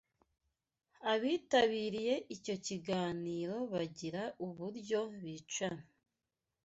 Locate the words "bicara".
5.21-5.83